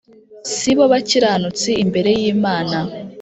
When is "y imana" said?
2.19-2.77